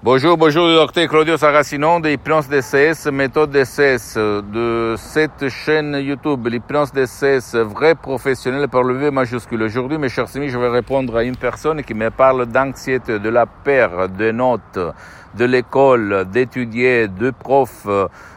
Bonjour, 0.00 0.36
bonjour, 0.36 0.68
docteur 0.68 1.08
Claudio 1.08 1.36
Saracino 1.36 1.98
de 1.98 2.10
l'hypnose 2.10 2.48
DCS, 2.48 3.10
méthode 3.10 3.50
DCS, 3.50 4.14
de 4.16 4.94
cette 4.96 5.48
chaîne 5.48 5.96
YouTube, 6.00 6.46
l'hypnose 6.46 6.92
DCS, 6.92 7.56
vrai 7.56 7.96
professionnel 7.96 8.68
par 8.68 8.84
le 8.84 8.94
V 8.94 9.10
majuscule. 9.10 9.64
Aujourd'hui, 9.64 9.98
mes 9.98 10.08
chers 10.08 10.36
amis, 10.36 10.50
je 10.50 10.56
vais 10.56 10.68
répondre 10.68 11.16
à 11.16 11.24
une 11.24 11.34
personne 11.34 11.82
qui 11.82 11.94
me 11.94 12.10
parle 12.10 12.46
d'anxiété, 12.46 13.18
de 13.18 13.28
la 13.28 13.46
perte 13.46 14.12
de 14.16 14.30
notes, 14.30 14.78
de 15.34 15.44
l'école, 15.44 16.26
d'étudier, 16.30 17.08
de 17.08 17.30
prof, 17.30 17.86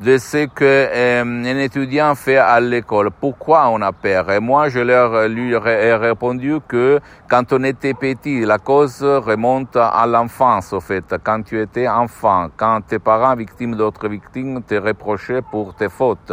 de 0.00 0.18
ce 0.18 0.46
que 0.46 0.64
euh, 0.64 1.60
étudiant 1.60 2.14
fait 2.14 2.38
à 2.38 2.58
l'école. 2.60 3.10
Pourquoi 3.10 3.68
on 3.68 3.80
a 3.82 3.92
peur? 3.92 4.30
Et 4.32 4.40
moi, 4.40 4.68
je 4.68 4.80
leur 4.80 5.28
lui 5.28 5.52
ai 5.54 5.94
répondu 5.94 6.56
que 6.66 6.98
quand 7.28 7.52
on 7.52 7.62
était 7.62 7.94
petit, 7.94 8.44
la 8.44 8.58
cause 8.58 9.02
remonte 9.02 9.76
à 9.76 10.04
l'enfance, 10.06 10.72
au 10.72 10.80
fait. 10.80 11.04
Quand 11.22 11.41
tu 11.42 11.60
étais 11.60 11.88
enfant, 11.88 12.48
quand 12.56 12.80
tes 12.86 12.98
parents, 12.98 13.34
victimes 13.34 13.76
d'autres 13.76 14.08
victimes, 14.08 14.62
te 14.62 14.74
reprochaient 14.74 15.42
pour 15.42 15.74
tes 15.74 15.88
fautes. 15.88 16.32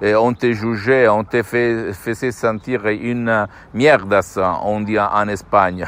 Et 0.00 0.14
on 0.14 0.32
te 0.34 0.52
jugeait, 0.52 1.08
on 1.08 1.24
te 1.24 1.42
faisait 1.42 2.32
sentir 2.32 2.86
une 2.86 3.46
merde, 3.72 4.20
on 4.64 4.80
dit 4.80 4.98
en 4.98 5.28
Espagne. 5.28 5.86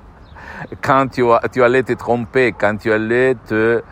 quand 0.82 1.08
tu, 1.08 1.22
tu 1.52 1.62
allais 1.62 1.82
te 1.82 1.92
tromper, 1.92 2.52
quand 2.52 2.76
tu 2.76 2.92
allais 2.92 3.34
te 3.46 3.82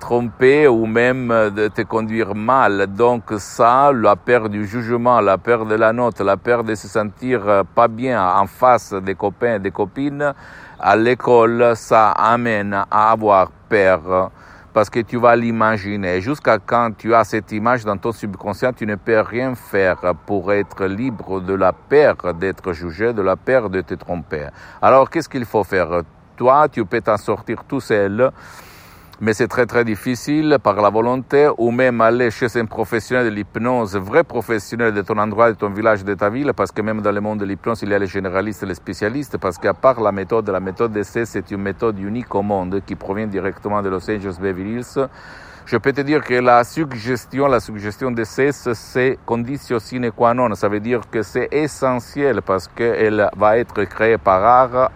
tromper 0.00 0.68
ou 0.68 0.86
même 0.86 1.28
de 1.28 1.68
te 1.68 1.82
conduire 1.82 2.34
mal. 2.34 2.86
Donc 2.88 3.24
ça, 3.38 3.92
la 3.92 4.16
peur 4.16 4.48
du 4.48 4.66
jugement, 4.66 5.20
la 5.20 5.38
peur 5.38 5.66
de 5.66 5.74
la 5.74 5.92
note, 5.92 6.20
la 6.20 6.36
peur 6.36 6.64
de 6.64 6.74
se 6.74 6.88
sentir 6.88 7.64
pas 7.74 7.88
bien 7.88 8.22
en 8.22 8.46
face 8.46 8.92
des 8.92 9.14
copains 9.14 9.56
et 9.56 9.58
des 9.58 9.70
copines, 9.70 10.34
à 10.78 10.96
l'école, 10.96 11.72
ça 11.76 12.10
amène 12.10 12.74
à 12.90 13.12
avoir 13.12 13.50
peur 13.68 14.30
parce 14.72 14.90
que 14.90 14.98
tu 14.98 15.18
vas 15.18 15.36
l'imaginer. 15.36 16.20
Jusqu'à 16.20 16.58
quand 16.58 16.90
tu 16.98 17.14
as 17.14 17.22
cette 17.22 17.52
image 17.52 17.84
dans 17.84 17.96
ton 17.96 18.10
subconscient, 18.10 18.72
tu 18.72 18.84
ne 18.86 18.96
peux 18.96 19.20
rien 19.20 19.54
faire 19.54 20.14
pour 20.26 20.52
être 20.52 20.86
libre 20.86 21.40
de 21.40 21.54
la 21.54 21.72
peur 21.72 22.16
d'être 22.34 22.72
jugé, 22.72 23.12
de 23.12 23.22
la 23.22 23.36
peur 23.36 23.70
de 23.70 23.80
te 23.82 23.94
tromper. 23.94 24.48
Alors 24.82 25.08
qu'est-ce 25.08 25.28
qu'il 25.28 25.44
faut 25.44 25.62
faire? 25.62 26.02
Toi, 26.36 26.68
tu 26.68 26.84
peux 26.84 27.00
t'en 27.00 27.16
sortir 27.16 27.62
tout 27.68 27.80
seul 27.80 28.32
mais 29.20 29.32
c'est 29.32 29.48
très 29.48 29.66
très 29.66 29.84
difficile 29.84 30.58
par 30.62 30.74
la 30.80 30.90
volonté 30.90 31.48
ou 31.58 31.70
même 31.70 32.00
aller 32.00 32.30
chez 32.30 32.48
un 32.58 32.66
professionnel 32.66 33.26
de 33.26 33.30
l'hypnose, 33.30 33.96
vrai 33.96 34.24
professionnel 34.24 34.92
de 34.92 35.02
ton 35.02 35.18
endroit, 35.18 35.52
de 35.52 35.56
ton 35.56 35.70
village, 35.70 36.04
de 36.04 36.14
ta 36.14 36.30
ville, 36.30 36.52
parce 36.56 36.72
que 36.72 36.82
même 36.82 37.00
dans 37.00 37.12
le 37.12 37.20
monde 37.20 37.38
de 37.38 37.44
l'hypnose, 37.44 37.82
il 37.82 37.90
y 37.90 37.94
a 37.94 37.98
les 37.98 38.06
généralistes 38.06 38.64
les 38.64 38.74
spécialistes, 38.74 39.38
parce 39.38 39.58
qu'à 39.58 39.74
part 39.74 40.00
la 40.00 40.12
méthode, 40.12 40.48
la 40.50 40.60
méthode 40.60 40.92
d'essai, 40.92 41.24
c'est 41.26 41.50
une 41.50 41.62
méthode 41.62 41.98
unique 41.98 42.34
au 42.34 42.42
monde 42.42 42.82
qui 42.84 42.96
provient 42.96 43.26
directement 43.26 43.82
de 43.82 43.88
Los 43.88 44.10
Angeles 44.10 44.36
Beverly 44.40 44.78
Hills. 44.78 45.08
Je 45.66 45.78
peux 45.78 45.92
te 45.94 46.02
dire 46.02 46.22
que 46.22 46.34
la 46.34 46.62
suggestion, 46.62 47.46
la 47.46 47.58
suggestion 47.58 48.10
d'essai, 48.10 48.50
c'est 48.52 49.18
condition 49.24 49.78
sine 49.78 50.10
qua 50.10 50.34
non. 50.34 50.54
Ça 50.54 50.68
veut 50.68 50.80
dire 50.80 51.00
que 51.10 51.22
c'est 51.22 51.48
essentiel 51.52 52.42
parce 52.42 52.68
qu'elle 52.68 53.30
va 53.34 53.56
être 53.56 53.84
créée 53.84 54.18
par 54.18 54.44
art 54.44 54.90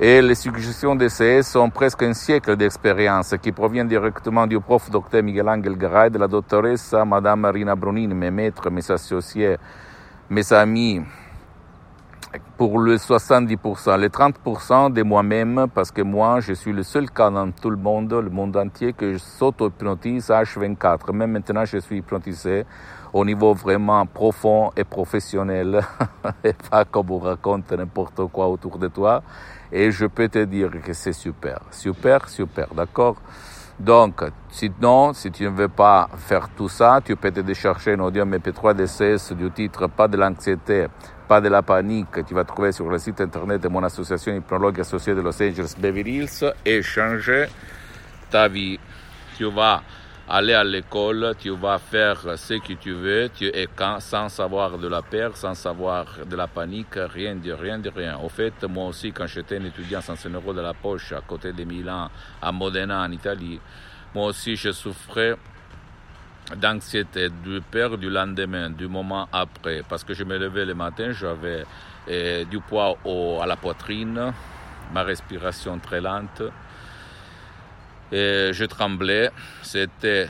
et 0.00 0.22
les 0.22 0.36
suggestions 0.36 0.94
d'essai 0.94 1.42
sont 1.42 1.70
presque 1.70 2.04
un 2.04 2.14
siècle 2.14 2.56
d'expérience 2.56 3.34
qui 3.42 3.50
proviennent 3.50 3.88
directement 3.88 4.46
du 4.46 4.60
prof 4.60 4.88
Dr 4.90 5.22
Miguel 5.24 5.48
Angel 5.48 5.76
Garay, 5.76 6.08
de 6.10 6.18
la 6.18 6.28
doctoresse 6.28 6.94
Madame 7.04 7.40
Marina 7.40 7.74
Brunini, 7.74 8.14
mes 8.14 8.30
maîtres, 8.30 8.70
mes 8.70 8.88
associés, 8.88 9.56
mes 10.30 10.52
amis, 10.52 11.02
pour 12.56 12.78
le 12.78 12.96
70%, 12.96 13.98
les 13.98 14.08
30% 14.08 14.92
de 14.92 15.02
moi-même, 15.02 15.66
parce 15.74 15.90
que 15.90 16.02
moi, 16.02 16.40
je 16.40 16.52
suis 16.52 16.72
le 16.72 16.82
seul 16.82 17.10
cas 17.10 17.30
dans 17.30 17.50
tout 17.50 17.70
le 17.70 17.76
monde, 17.76 18.12
le 18.12 18.30
monde 18.30 18.56
entier, 18.56 18.92
que 18.92 19.14
je 19.14 19.18
s'auto-hypnotise 19.18 20.28
H24. 20.28 21.12
Même 21.12 21.32
maintenant, 21.32 21.64
je 21.64 21.78
suis 21.78 21.98
hypnotisé 21.98 22.66
au 23.12 23.24
niveau 23.24 23.54
vraiment 23.54 24.04
profond 24.06 24.70
et 24.76 24.84
professionnel, 24.84 25.80
et 26.44 26.52
pas 26.70 26.84
comme 26.84 27.10
on 27.10 27.18
raconte 27.18 27.72
n'importe 27.72 28.26
quoi 28.26 28.48
autour 28.48 28.78
de 28.78 28.88
toi. 28.88 29.22
Et 29.72 29.90
je 29.90 30.06
peux 30.06 30.28
te 30.28 30.44
dire 30.44 30.70
que 30.82 30.92
c'est 30.92 31.12
super, 31.12 31.60
super, 31.70 32.28
super, 32.28 32.68
d'accord? 32.74 33.16
Donc, 33.78 34.24
sinon, 34.50 35.12
si 35.12 35.30
tu 35.30 35.44
ne 35.44 35.50
veux 35.50 35.68
pas 35.68 36.08
faire 36.16 36.48
tout 36.56 36.68
ça, 36.68 37.00
tu 37.04 37.14
peux 37.14 37.30
te 37.30 37.40
décharger 37.40 37.92
un 37.92 38.00
audio 38.00 38.24
MP3 38.24 38.74
DCS 38.74 39.32
du 39.34 39.50
titre 39.52 39.86
Pas 39.86 40.08
de 40.08 40.16
l'anxiété, 40.16 40.88
pas 41.28 41.40
de 41.42 41.48
la 41.48 41.62
panique. 41.62 42.24
Tu 42.26 42.34
vas 42.34 42.44
trouver 42.44 42.72
sur 42.72 42.88
le 42.88 42.98
site 42.98 43.20
internet 43.20 43.62
de 43.62 43.68
mon 43.68 43.82
association 43.84 44.34
hypnologue 44.34 44.80
associée 44.80 45.14
de 45.14 45.20
Los 45.20 45.40
Angeles 45.42 45.74
Beverly 45.78 46.22
Hills 46.22 46.52
et 46.64 46.82
changer 46.82 47.46
ta 48.30 48.48
vie. 48.48 48.80
Tu 49.36 49.44
vas 49.44 49.82
aller 50.26 50.54
à 50.54 50.64
l'école, 50.64 51.34
tu 51.38 51.50
vas 51.50 51.78
faire 51.78 52.18
ce 52.36 52.54
que 52.54 52.72
tu 52.72 52.92
veux, 52.92 53.28
tu 53.28 53.46
es 53.46 53.68
sans 54.00 54.28
savoir 54.30 54.78
de 54.78 54.88
la 54.88 55.02
peur, 55.02 55.36
sans 55.36 55.54
savoir 55.54 56.06
de 56.24 56.34
la 56.34 56.46
panique, 56.46 56.94
rien 56.96 57.36
de 57.36 57.52
rien 57.52 57.78
de 57.78 57.90
rien. 57.90 58.18
Au 58.18 58.30
fait, 58.30 58.64
moi 58.64 58.86
aussi, 58.86 59.12
quand 59.12 59.26
j'étais 59.26 59.58
un 59.58 59.64
étudiant 59.64 60.00
sans 60.00 60.26
un 60.26 60.30
euro 60.30 60.54
de 60.54 60.62
la 60.62 60.72
poche 60.72 61.12
à 61.12 61.20
côté 61.20 61.52
de 61.52 61.64
Milan, 61.64 62.08
à 62.40 62.52
Modena, 62.52 63.02
en 63.02 63.12
Italie, 63.12 63.60
moi 64.14 64.28
aussi, 64.28 64.56
je 64.56 64.72
souffrais 64.72 65.36
d'anxiété, 66.56 67.28
de 67.28 67.60
peur 67.60 67.98
du 67.98 68.10
lendemain, 68.10 68.70
du 68.70 68.88
moment 68.88 69.28
après, 69.32 69.82
parce 69.88 70.04
que 70.04 70.14
je 70.14 70.24
me 70.24 70.38
levais 70.38 70.64
le 70.64 70.74
matin, 70.74 71.12
j'avais 71.12 71.64
eh, 72.06 72.44
du 72.46 72.60
poids 72.60 72.96
à 73.42 73.46
la 73.46 73.56
poitrine, 73.56 74.32
ma 74.92 75.02
respiration 75.02 75.78
très 75.78 76.00
lente. 76.00 76.42
Et 78.10 78.50
je 78.52 78.64
tremblais. 78.64 79.30
C'était 79.62 80.28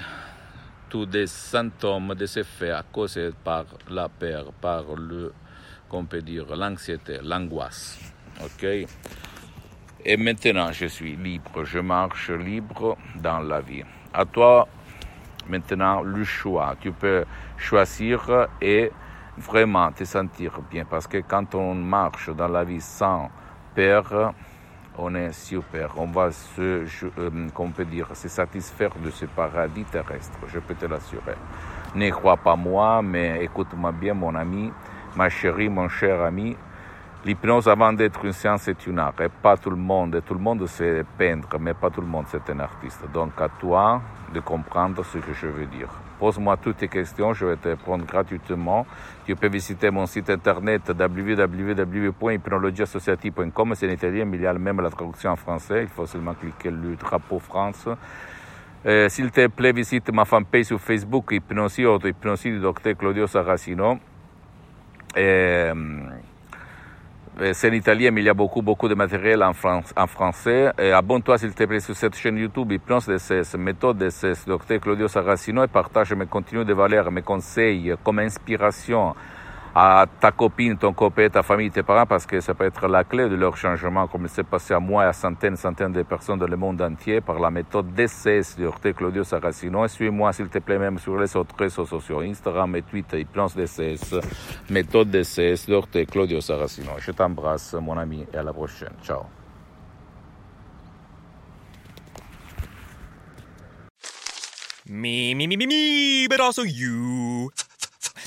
tous 0.88 1.06
des 1.06 1.26
symptômes, 1.28 2.14
des 2.14 2.38
effets 2.38 2.74
causés 2.92 3.30
par 3.44 3.66
la 3.88 4.08
peur, 4.08 4.52
par 4.60 4.84
le, 4.96 5.32
qu'on 5.88 6.04
peut 6.04 6.22
dire, 6.22 6.56
l'anxiété, 6.56 7.20
l'angoisse. 7.22 7.98
Ok? 8.42 8.66
Et 10.04 10.16
maintenant, 10.16 10.72
je 10.72 10.86
suis 10.86 11.16
libre. 11.16 11.64
Je 11.64 11.78
marche 11.78 12.30
libre 12.30 12.96
dans 13.16 13.40
la 13.40 13.60
vie. 13.60 13.84
À 14.12 14.24
toi, 14.24 14.66
maintenant, 15.48 16.02
le 16.02 16.24
choix. 16.24 16.74
Tu 16.80 16.92
peux 16.92 17.24
choisir 17.56 18.48
et 18.60 18.90
vraiment 19.36 19.90
te 19.92 20.04
sentir 20.04 20.60
bien. 20.70 20.84
Parce 20.84 21.06
que 21.06 21.18
quand 21.18 21.54
on 21.54 21.74
marche 21.74 22.30
dans 22.30 22.48
la 22.48 22.64
vie 22.64 22.80
sans 22.80 23.30
peur, 23.74 24.34
on 24.98 25.14
est 25.14 25.32
super. 25.32 25.92
On 25.96 26.06
va 26.06 26.32
se, 26.32 26.84
euh, 27.18 27.48
peut 27.74 27.84
dire, 27.84 28.08
se 28.14 28.28
satisfaire 28.28 28.90
de 29.02 29.10
ce 29.10 29.26
paradis 29.26 29.84
terrestre, 29.84 30.38
je 30.48 30.58
peux 30.58 30.74
te 30.74 30.86
l'assurer. 30.86 31.36
Ne 31.94 32.10
crois 32.10 32.36
pas 32.36 32.56
moi, 32.56 33.00
mais 33.02 33.44
écoute-moi 33.44 33.92
bien, 33.92 34.14
mon 34.14 34.34
ami, 34.34 34.72
ma 35.16 35.28
chérie, 35.28 35.68
mon 35.68 35.88
cher 35.88 36.20
ami. 36.22 36.56
L'hypnose, 37.28 37.68
avant 37.68 37.92
d'être 37.92 38.24
une 38.24 38.32
science, 38.32 38.66
est 38.68 38.86
une 38.86 38.98
art. 38.98 39.12
Et 39.20 39.28
pas 39.28 39.58
tout 39.58 39.68
le 39.68 39.76
monde, 39.76 40.22
tout 40.24 40.32
le 40.32 40.40
monde 40.40 40.66
sait 40.66 41.04
peindre, 41.18 41.46
mais 41.60 41.74
pas 41.74 41.90
tout 41.90 42.00
le 42.00 42.06
monde 42.06 42.24
c'est 42.28 42.48
un 42.48 42.60
artiste. 42.60 43.04
Donc 43.12 43.38
à 43.38 43.50
toi 43.50 44.00
de 44.32 44.40
comprendre 44.40 45.04
ce 45.04 45.18
que 45.18 45.34
je 45.34 45.46
veux 45.46 45.66
dire. 45.66 45.90
Pose-moi 46.18 46.56
toutes 46.56 46.78
tes 46.78 46.88
questions, 46.88 47.34
je 47.34 47.44
vais 47.44 47.56
te 47.56 47.68
répondre 47.68 48.06
gratuitement. 48.06 48.86
Tu 49.26 49.36
peux 49.36 49.48
visiter 49.48 49.90
mon 49.90 50.06
site 50.06 50.30
internet 50.30 50.88
www.hypnologieassociative.com, 50.88 53.74
c'est 53.74 53.90
en 53.90 53.92
italien, 53.92 54.24
mais 54.24 54.38
il 54.38 54.44
y 54.44 54.46
a 54.46 54.54
même 54.54 54.80
la 54.80 54.88
traduction 54.88 55.32
en 55.32 55.36
français. 55.36 55.82
Il 55.82 55.88
faut 55.88 56.06
seulement 56.06 56.32
cliquer 56.32 56.70
le 56.70 56.96
drapeau 56.96 57.40
France. 57.40 57.86
Euh, 58.86 59.10
s'il 59.10 59.30
te 59.32 59.48
plaît, 59.48 59.72
visite 59.72 60.10
ma 60.14 60.24
fanpage 60.24 60.64
sur 60.64 60.80
Facebook, 60.80 61.32
Hypnosie 61.32 61.84
Auto, 61.84 62.08
Hypnosie 62.08 62.52
du 62.52 62.60
docteur 62.60 62.96
Claudio 62.96 63.26
Saracino. 63.26 63.98
Et, 65.14 65.20
euh, 65.20 65.97
c'est 67.52 67.70
en 67.70 67.72
italien, 67.72 68.10
mais 68.10 68.22
il 68.22 68.24
y 68.24 68.28
a 68.28 68.34
beaucoup, 68.34 68.62
beaucoup 68.62 68.88
de 68.88 68.94
matériel 68.94 69.42
en, 69.42 69.52
en 69.96 70.06
français. 70.06 70.70
abonne-toi, 70.92 71.38
s'il 71.38 71.54
te 71.54 71.64
plaît, 71.64 71.80
sur 71.80 71.94
cette 71.96 72.16
chaîne 72.16 72.36
YouTube, 72.36 72.72
Hypnose 72.72 73.06
DCS, 73.06 73.56
méthode 73.56 73.98
DCS, 73.98 74.46
docteur 74.46 74.80
Claudio 74.80 75.08
Saracino, 75.08 75.64
et 75.64 75.68
partage 75.68 76.12
mes 76.14 76.26
contenus 76.26 76.66
de 76.66 76.74
valeur, 76.74 77.10
mes 77.10 77.22
conseils 77.22 77.94
comme 78.02 78.18
inspiration 78.18 79.14
à 79.80 80.06
ta 80.20 80.32
copine, 80.32 80.76
ton 80.76 80.92
copain, 80.92 81.28
ta 81.28 81.44
famille, 81.44 81.70
tes 81.70 81.84
parents, 81.84 82.04
parce 82.04 82.26
que 82.26 82.40
ça 82.40 82.52
peut 82.52 82.64
être 82.64 82.88
la 82.88 83.04
clé 83.04 83.28
de 83.28 83.36
leur 83.36 83.56
changement, 83.56 84.08
comme 84.08 84.24
il 84.24 84.28
s'est 84.28 84.42
passé 84.42 84.74
à 84.74 84.80
moi 84.80 85.04
et 85.04 85.06
à 85.06 85.12
centaines, 85.12 85.56
centaines 85.56 85.92
de 85.92 86.02
personnes 86.02 86.40
dans 86.40 86.48
le 86.48 86.56
monde 86.56 86.82
entier 86.82 87.20
par 87.20 87.38
la 87.38 87.48
méthode 87.48 87.94
DCS 87.94 88.56
de 88.58 88.66
Orte 88.66 88.92
Claudio 88.92 89.22
Saracino. 89.22 89.84
Et 89.84 89.88
suis-moi, 89.88 90.32
s'il 90.32 90.48
te 90.48 90.58
plaît, 90.58 90.80
même 90.80 90.98
sur 90.98 91.16
les 91.16 91.36
autres 91.36 91.54
réseaux 91.56 91.86
sociaux, 91.86 92.22
Instagram 92.22 92.74
et 92.74 92.82
Twitter, 92.82 93.20
Hypnose 93.20 93.54
DCS, 93.54 94.16
méthode 94.68 95.10
DCS 95.10 95.68
de 95.68 95.74
Orte 95.74 96.06
Claudio 96.06 96.40
Saracino. 96.40 96.90
Je 96.98 97.12
t'embrasse, 97.12 97.74
mon 97.74 97.96
ami, 97.98 98.26
et 98.34 98.36
à 98.36 98.42
la 98.42 98.52
prochaine. 98.52 98.94
Ciao. 99.04 99.26
Me, 104.88 105.34
me, 105.34 105.46
me, 105.46 105.56
me, 105.56 105.66
me, 105.68 106.26
but 106.28 106.40
also 106.40 106.64
you. 106.64 107.52